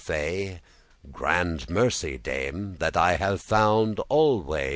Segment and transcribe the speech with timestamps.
[0.09, 0.57] *always
[1.11, 4.69] "Grand mercy, Dame; that have I found alway.